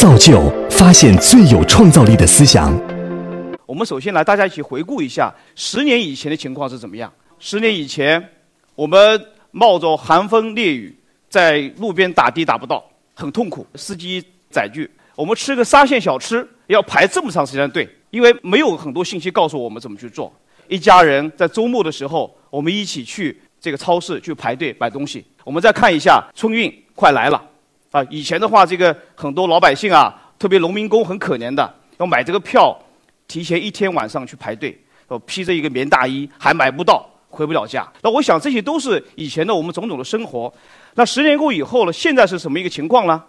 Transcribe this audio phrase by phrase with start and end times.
[0.00, 2.72] 造就发现最有创造力的思想。
[3.66, 7.12] 我们首先来，大家一起回顾一下十年以前的情况是怎么样。
[7.38, 8.30] 十年以前，
[8.74, 12.82] 我们冒着寒风烈雨在路边打的打不到，
[13.12, 14.90] 很痛苦，司机载具。
[15.14, 20.32] 我们吃个沙县小吃要排这么长时间的队，因为没有很多信息告诉我们怎么去做。
[20.66, 25.22] 一家人在周末的时候，我们一起去这个超市去排队买东西。
[25.44, 27.49] 我们再看一下春运快来了。
[27.90, 32.78] 啊，以前的话，这个很多老百姓啊，特别农民工很可怜的，要买这个票，
[33.26, 37.86] 提前一天晚上去排队，哦，披着一个棉大衣还买不到，回不了家。
[38.00, 40.52] 那我想这些都是以前的我们种种的生活。
[40.94, 43.20] 那十年过以后了，现在是什么一个情况呢？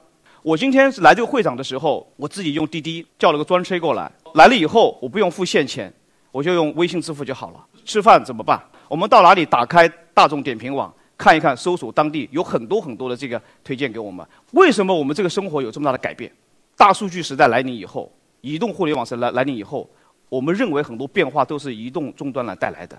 [0.44, 5.92] 我今天是来这个会场的时候，我自己用滴滴叫了个专车过来，来了以后我不用付现钱，
[6.32, 7.66] 我就用微信支付就好了。
[7.84, 8.62] 吃饭怎么办？
[8.88, 10.94] 我们到哪里打开大众点评网？
[11.22, 14.26] 看一看，搜索当地有很多很多的这个推荐给我们。
[14.54, 16.32] 为什么我们这个生活有这么大的改变？
[16.76, 18.12] 大数据时代来临以后，
[18.42, 19.88] 移动互联网时代来临以后，
[20.30, 22.98] 我们认为很多变化都是移动终端来带来的。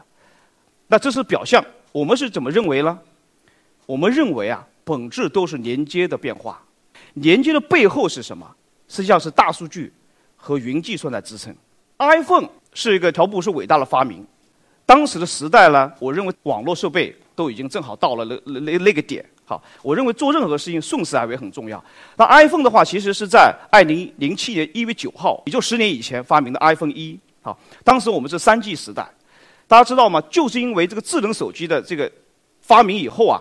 [0.87, 2.97] 那这是表象，我们是怎么认为呢？
[3.87, 6.63] 我们认为啊，本质都是连接的变化。
[7.15, 8.49] 连接的背后是什么？
[8.87, 9.93] 实际上是大数据
[10.37, 11.53] 和云计算在支撑。
[11.99, 14.25] iPhone 是一个条布是伟大的发明。
[14.87, 17.13] 当时的时代呢，我认为网络设备。
[17.35, 21.83] 都已经正好到了那那那个点，好，我认为做任何事情顺势而为很重要。
[22.17, 29.09] 那 iPhone 的话，其实是在二零零七年一月九号，也就十年以前发明的 iPhone 一，好，当时我们是三 G 时代，
[29.67, 30.23] 大家知道吗？
[30.31, 32.11] 就是因为这个智能手机的这个
[32.61, 33.41] 发明以后啊，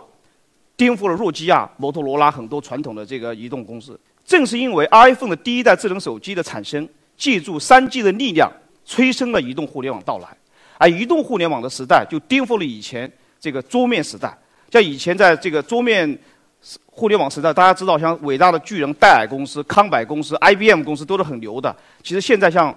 [0.76, 4.00] 颠覆了诺基亚、摩托罗拉很多传统的这个移动公司。
[4.26, 8.52] 正是因为 iPhone 的第一代智能手机的产生，借助三 G 的力量，
[8.86, 10.28] 催生了移动互联网到来，
[10.78, 13.11] 而移动互联网的时代就颠覆了以前。
[13.42, 14.38] 这个桌面时代，
[14.70, 16.17] 像以前在这个桌面
[16.86, 21.75] 互联网时代，大家知道，像伟大的巨人戴尔公司、康柏公司、IBM 公司都是很牛的。
[22.03, 22.73] 其实现在像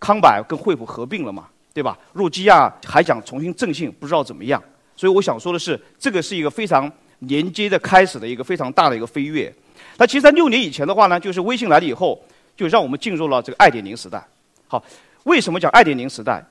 [0.00, 1.96] 康柏跟惠普合并了嘛，对吧？
[2.14, 4.60] 诺基亚还想重新振兴，不知道怎么样。
[4.96, 6.90] 所以我想说的是，这个是一个非常
[7.20, 9.54] 连接的开始的一个非常大的一个飞跃。
[9.98, 12.20] 那其实，在六年以前的话呢，就是微信来了以后，
[12.56, 14.20] 就让我们进入了这个二点零时代。
[14.66, 14.82] 好，
[15.22, 16.44] 为什么讲二点零时代？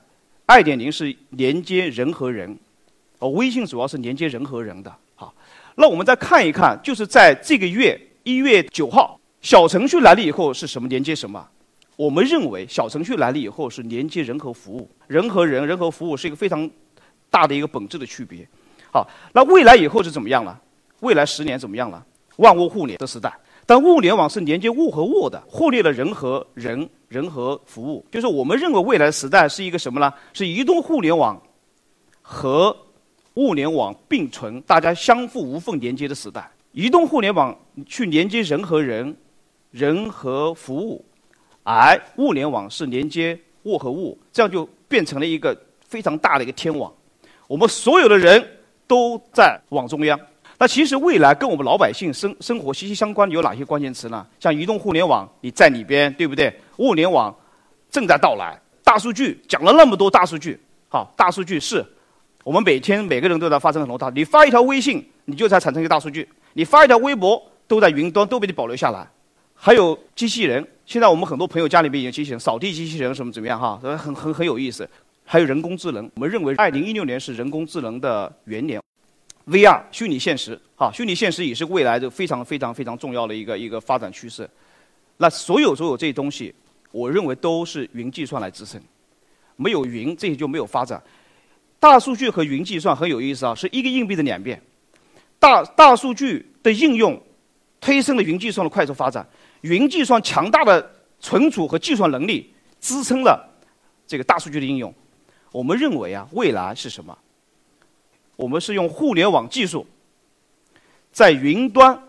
[0.46, 2.56] 二点零是连接人和人。
[3.22, 4.92] 哦，微信主要是连接人和人的。
[5.14, 5.32] 好，
[5.76, 11.48] 那我们再看一看，就是在这个月一月九号，小程序来了以后是什么连接什么？
[11.94, 16.68] 我们认为小程序来了以后是连接人和服务，人和人，人和服务是一个非常
[17.30, 18.44] 大的一个本质的区别。
[18.90, 20.60] 好，那未来以后是怎么样了？
[20.98, 22.04] 未来十年怎么样了？
[22.38, 23.32] 万物互联的时代，
[23.64, 28.04] 但物联网是连接物和物的，忽略了人和人，人和服务。
[28.10, 30.12] 就是我们认为未来时代是一个什么呢？
[30.32, 31.40] 是移动互联网
[32.20, 32.76] 和
[33.34, 36.50] 物联网并存，大家相互无缝连接的时代。
[36.72, 37.54] 移动互联网
[37.86, 39.14] 去连接人和人，
[39.70, 41.04] 人和服务，
[41.62, 45.54] 而物联网是连接物和物，这样就变成了一个
[45.86, 46.92] 非常大的一个天网。
[47.46, 48.42] 我们所有的人
[48.86, 50.18] 都在网中央。
[50.58, 54.26] 那其实未来跟我们老百姓生生活息息相关的有哪些关键词呢？
[54.38, 56.54] 像移动互联网，你在里边，对不对？
[56.78, 57.34] 物联网
[57.90, 58.58] 正在到来。
[58.84, 61.84] 大数据讲了那么多大数据，好，大数据是。
[62.44, 69.08] 我们每天每个人都在发生很多大，你发一条微信，你就在产生一个大数据；你发一条微博，都在云端都被你保留下来。
[69.54, 74.88] 还有机器人，现在我们很多朋友家里面已经机器人，扫地机器人什么怎么样哈，很很很有意思。
[75.24, 78.80] 还有人工智能，我们认为二零一六年是人工智能的元年。
[79.46, 84.48] VR 虚拟现实，哈，虚拟现实也是未来的非常非常非常重要的一个一个发展趋势。
[85.18, 86.52] 那所有所有这些东西，
[86.90, 88.80] 我认为都是云计算来支撑，
[89.54, 91.00] 没有云这些就没有发展。
[91.82, 94.62] 大数据和云计算很有意思啊，是一个硬币的两面。
[95.40, 97.20] 大大数据的应用
[97.80, 99.28] 推升了云计算的快速发展，
[99.62, 103.44] 云计算强大的存储和计算能力支撑了
[104.06, 104.94] 这个大数据的应用。
[105.50, 107.18] 我们认为啊，未来是什么？
[108.36, 109.84] 我们是用互联网技术
[111.10, 112.00] 在云端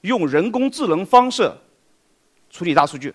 [0.00, 1.52] 用人工智能方式
[2.48, 3.14] 处理大数据。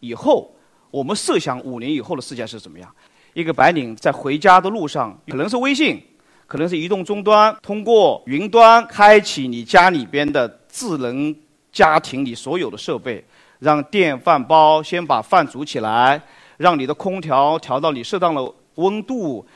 [0.00, 0.56] 以后
[0.90, 2.96] 我们设想五年以后的世界是怎么样？
[3.34, 6.02] 一个白领在回家的路上，可能是微信，
[6.46, 11.34] 可能是移动终端，通过云端开启你家里边的智能
[11.70, 13.24] 家庭里所有的设备，
[13.58, 16.20] 让电饭煲先把饭煮起来，
[16.58, 19.46] 让你的空调调到你适当的温度。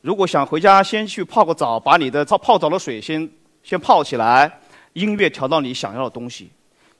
[0.00, 3.28] 如果想回家先去泡个澡，把你的泡泡澡的水先
[3.62, 4.50] 先泡起来，
[4.94, 6.50] 音乐调到你想要的东西。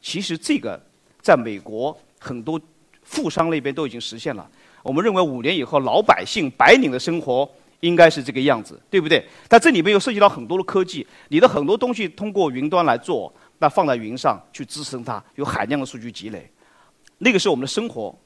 [0.02, 0.78] 其实这个
[1.22, 2.60] 在美国很多
[3.02, 4.46] 富商那边都已经实现了。
[4.86, 7.48] 我们认为五年以后，老百姓白领的生活
[7.80, 9.26] 应该是这个样子，对不对？
[9.48, 16.48] 但这里面又涉及到很多的科技，你的很多东西通过云端来做，那放在云上去支撑它，有海量的数据积累。
[17.18, 18.16] 那个是我们的生活。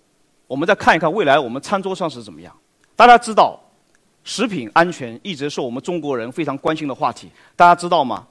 [0.46, 2.54] 我们再看一看未来我们餐桌上是怎么样。
[2.94, 3.58] 大家知道，
[4.22, 7.30] 食品安全一直是我们中国人非常关心的话题。
[7.56, 8.26] 大家知道吗？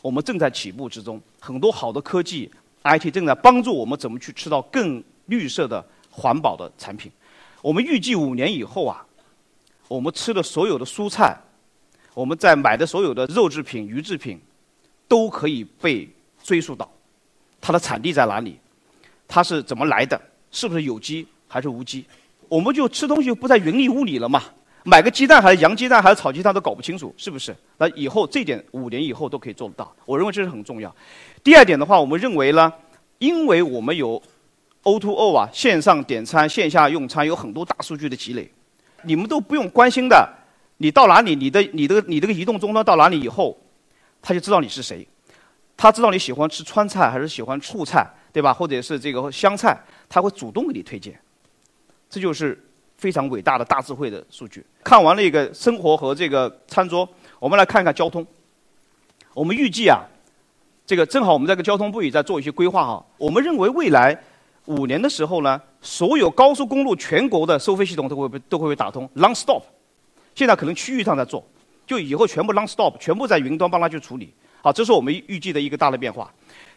[0.00, 2.48] 我们正在起步之中，很多好的科技
[2.84, 7.10] IT 正在帮助我们怎么去吃到更绿色的环保的产品。
[7.62, 9.06] 我们预计五年以后啊，
[9.88, 11.34] 我们吃的所有的蔬菜，
[12.12, 14.38] 我们在买的所有的肉制品、鱼制品，
[15.08, 16.06] 都可以被
[16.42, 16.90] 追溯到
[17.60, 18.58] 它的产地在哪里，
[19.26, 20.20] 它是怎么来的，
[20.50, 21.26] 是不是有机。
[21.52, 22.02] 还是无机，
[22.48, 24.42] 我们就吃东西不在云里雾里了嘛？
[24.84, 27.54] 买个鸡蛋还是洋鸡蛋还是炒鸡蛋都搞不清楚，是不是？
[27.76, 30.96] 那以后这点五年以后都可以做得到，我认为这是很重要。
[31.44, 32.72] 第二点的话，我们认为呢，
[33.18, 34.22] 因为我们有
[34.82, 38.50] O2O 啊，线上点餐、线下用餐，有很多大数据的积累，
[39.02, 40.28] 你们都不用关心的。
[40.78, 43.56] 你到哪里，你的、你的、你这个移动终端到哪里以后，
[44.20, 45.06] 他就知道你是谁，
[45.76, 48.52] 他知道你喜欢吃川菜还是喜欢醋菜，对吧？
[48.52, 51.16] 或者是这个湘菜，他会主动给你推荐。
[52.10, 52.60] 这就是
[52.98, 54.66] 非常伟大的大智慧的数据。
[54.82, 57.08] 看完了一个生活和这个餐桌，
[57.38, 58.26] 我们来看看交通。
[59.32, 60.00] 我们预计啊，
[60.84, 63.06] 这个正好我们这个交通部也在做一些规划哈。
[63.16, 64.20] 我们认为未来
[64.66, 69.62] 五年的时候呢，所有高速公路全国的收费系统都会被都会被打通，long stop。
[70.34, 71.44] 现在可能区域上在做，
[71.86, 74.32] 就以后全部 long stop，全部在云端帮他去处理。
[74.62, 76.32] 好，这是我们预计的一个大的变化。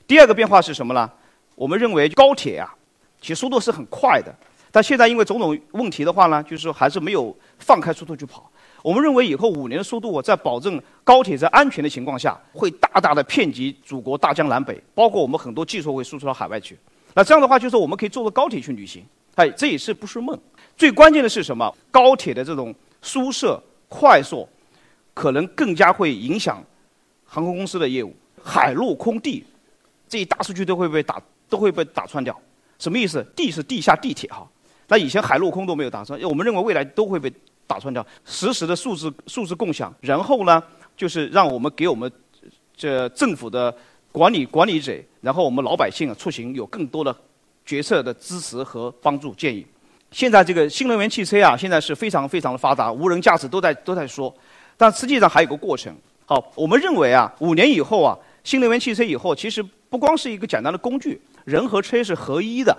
[0.07, 1.09] 第二个变化是什么呢？
[1.53, 2.73] 我们认为高铁啊，
[3.21, 4.33] 其实速度是很快的。
[4.71, 8.51] 但现在因为种种问题的话呢，就是说还是没有放开速度去跑。
[8.81, 16.77] 我们认为以后五年的速度，我在保证高铁在安全的情况下，会大大的遍及祖国大江南北，包括我们很多技术会输出到海外去。
[17.15, 19.03] 那这样的话，就是我们可以坐着高铁去旅行，
[19.35, 20.37] 哎，这也是不是梦？
[20.75, 21.73] 最关键的是什么？
[21.89, 23.47] 高铁的这种舒适、
[23.87, 24.47] 快速，
[25.13, 26.61] 可能更加会影响
[27.25, 28.13] 航空公司的业务，
[28.43, 29.43] 海陆空地
[30.09, 32.37] 这一大数据都会被打都会被打穿掉。
[32.77, 33.25] 什么意思？
[33.33, 34.45] 地是地下地铁哈。
[34.89, 37.31] 那以前海陆空都没有打穿，我们认为未来都会被
[37.65, 38.05] 打穿掉。
[38.25, 40.61] 实时的数字数字共享，然后呢，
[40.97, 42.11] 就是让我们给我们
[42.75, 43.73] 这政府的
[44.15, 47.13] 管理管理者，然后我们老百姓啊出行有更多的
[47.65, 49.67] 决策的支持和帮助建议。
[50.09, 54.33] 现在这个新能源汽车啊，现在是非常非常的发达，无人驾驶都在都在说，
[54.77, 55.93] 但实际上还有个过程。
[56.25, 62.73] 好，我们认为啊，五年以后啊，新能源汽车以后其实不光是一个简单的工具，人和车是合一的，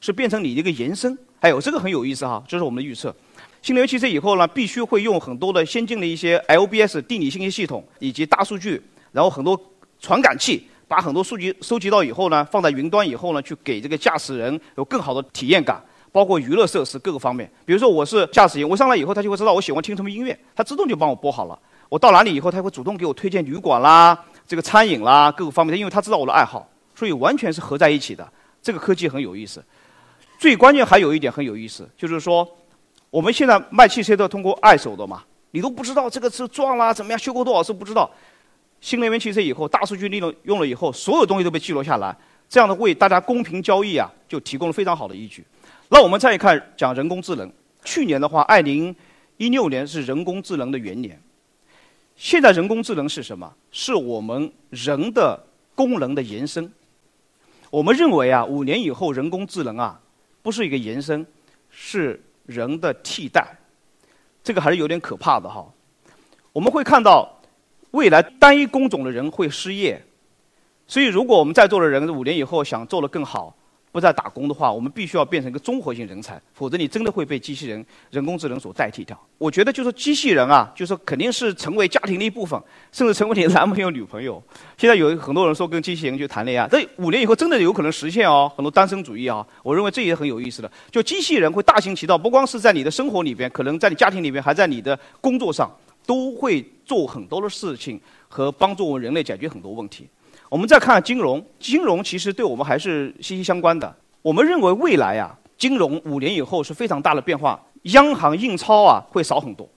[0.00, 1.16] 是变成你的一个延伸。
[1.40, 3.14] 还有这个很有意思哈，这是我们的预测。
[3.62, 8.82] 新能源汽车以后呢，必须会用很多的先进的一些 LBS 地理信息系统以及大数据，
[9.12, 9.56] 然后很多
[10.00, 17.48] 传感器，把很多数据收集到以后呢，放在云端以后呢，去给这个驾驶人有更好的体验感，包括娱乐设施各个方面。
[17.64, 21.56] 比如说我是驾驶员，我上来以后，他就会知道我喜欢听什么音乐，他自动就帮我播好了。
[21.88, 28.28] 我到哪里以后，他会主动给我推荐旅馆啦、这个餐饮啦各个方面，因为他知道我的爱好，所以完全是合在一起的。
[28.60, 29.64] 这个科技很有意思。
[30.40, 32.44] 最关键还有一点很有意思，就是说，
[33.10, 35.22] 我们现在卖汽车都通过二手的嘛，
[35.52, 38.10] 你都不知道这个车撞啦怎么样，修过多少次不知道。
[38.80, 42.16] 新能源汽车以后，大数据利用用了以后，所有东西都被记录下来，
[42.48, 45.44] 这样的为大家公平交易啊，就提供了非常好的依据。
[45.88, 47.50] 那我们再一看讲人工智能，
[47.84, 48.94] 去年的话，二零
[49.36, 51.20] 一六年是人工智能的元年。
[52.16, 53.52] 现在人工智能是什么？
[53.70, 55.42] 是我们人的
[55.74, 56.72] 功能的延伸。
[57.70, 60.00] 我们认为啊，五年以后人工智能啊。
[60.42, 61.26] 不是一个延伸，
[61.70, 63.46] 是人的替代，
[64.42, 65.66] 这个还是有点可怕的哈。
[66.50, 67.39] 我们会看到，
[67.92, 70.02] 未来单一工种的人会失业，
[70.86, 73.54] 所以如果我们在座的人五年以后想做得更好。
[73.92, 79.20] 不再打工的话，我们必须要变成一个综合性人才，否则你真的会被机器人、人工智能所代替掉。
[79.36, 82.56] 我觉得就是机器人啊，就是肯定是成为家庭的一部分，
[82.92, 84.40] 甚至成为你的男朋友、 女朋友。
[84.78, 88.48] 现在有很多人说跟机器人去谈恋爱，这五年以后真的有可能实现哦。
[88.54, 90.70] 很多单身主义啊，我认为这也很有意思的。
[90.92, 95.68] 就机器人会大行其道，不光是在你的生活里边，可能在你家庭里边，还在你的工作上，
[96.06, 100.08] 都会做很多的事情和帮助我们人类解决很多问题。
[100.48, 103.94] 我们再看金融，金融其实对我们还是息息相关的。
[104.22, 109.68] 我们认为未来啊，金融五年以后是非常大的变化，央行印钞啊会少很多，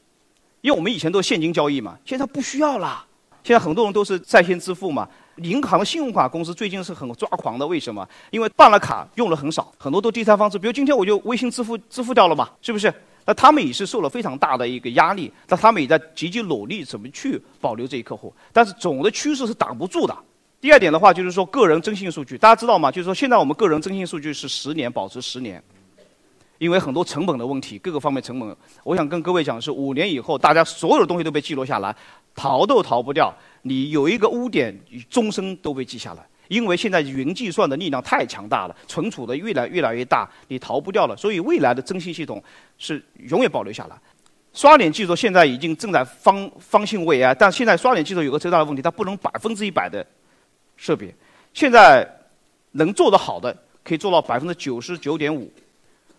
[0.61, 3.05] 因为我们以前都是现金交易嘛，现在不需要啦。
[3.43, 8.07] 现在很多人都是在线支付嘛，银行信用卡公司最近是很抓狂的，为什么？
[8.31, 12.91] 因为办了卡用了很少，很多都第三方支付，比如今天我就微信支付支付掉了嘛，是不是？
[13.25, 20.17] 那他们也是受了非常大的一个压力，那他们也在积极努力怎么去保留这一客户，但是总的趋势是挡不住的。
[20.59, 22.91] 第二点的话，就是说个人征信数据，大家知道吗？
[22.91, 25.61] 就是说现在我们个人征信数据是十年保持十年，
[26.57, 28.55] 因为很多成本的问题，各个方面成本。
[28.83, 31.93] 我想跟各位讲的是五年以后，大家所有的东西都被记录下来，
[32.33, 33.33] 逃都逃不掉。
[33.61, 34.77] 你有一个污点，
[35.09, 36.25] 终身都被记下来。
[36.53, 41.17] 因为现在云计算的力量太强大了，存储的越来越来越大，你逃不掉了。
[41.17, 42.41] 所以未来的征信系统
[42.77, 43.95] 是永远保留下来。
[44.53, 50.05] 刷脸技术现在已经正在方方兴未艾，但现在刷脸技术有个最大的问题，它不能百分之一百的
[50.77, 51.11] 识别。
[51.55, 52.07] 现在
[52.73, 55.51] 能做得好的可以做到百分之九十九点五，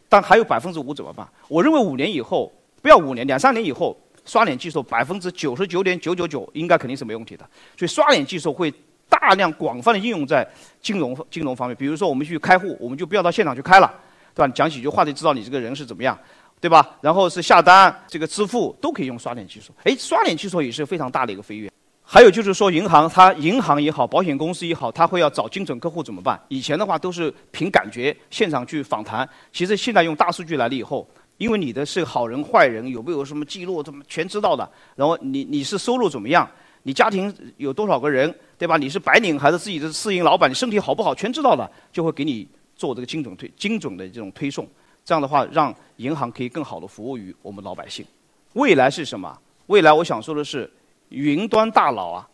[0.08, 1.28] 但还有百分之五怎么办？
[1.46, 7.48] 我认为五年以后，不要五年，两三年以后，刷脸技术百分之九十九点九九九应该肯定是没问题的。
[7.76, 8.72] 所以刷脸技术会
[9.20, 10.46] 大量广泛的应用在
[10.80, 13.92] 金融金融方面，比如说我们去开户，我们就不要到现场去开了，
[14.34, 14.52] 对吧？
[14.54, 16.18] 讲几句话就知道你这个人是怎么样。
[16.60, 16.96] 对吧？
[17.02, 19.70] 然后是下单，这个支付都可以用刷脸技术。
[19.82, 21.70] 哎，刷脸技术也是非常大的一个飞跃。
[22.02, 26.40] 还有就是说，银行它银行也好，保险公司也好，它会要找精准客户怎么办？
[26.48, 31.06] 以前的话都是凭感觉现场去访谈，其实现在用大数据来了以后，
[31.36, 34.66] 因为你的是好人坏人，有没有什么记录，怎么全知道的。
[34.96, 36.48] 然后你你是收入怎么样？
[36.84, 38.32] 你家庭有多少个人？
[38.56, 38.76] 对吧？
[38.76, 40.48] 你是白领还是自己的私营老板？
[40.48, 41.14] 你身体好不好？
[41.14, 44.66] 全知道了，就会给你做这个精准推精准的这种推送。
[45.04, 48.06] 这样的话，让银行可以更好的服务于我们老百姓。
[48.52, 49.36] 未来是什么？
[49.66, 50.70] 未来我想说的是，
[51.08, 52.28] 云端大佬啊，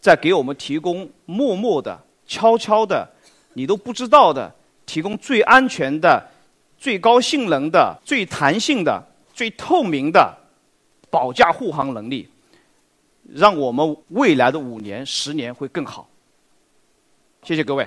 [0.00, 3.08] 在给我们提供默默的、悄悄的、
[3.52, 4.52] 你都不知道的，
[4.86, 6.24] 提供最安全的、
[6.78, 9.02] 最高性能的、最弹性的、
[9.32, 10.36] 最透明的
[11.10, 12.28] 保驾护航能力，
[13.28, 16.08] 让我们未来的五年、十年会更好。
[17.42, 17.86] 谢谢各位。